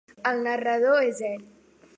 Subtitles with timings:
[0.29, 1.47] El narrador és ell.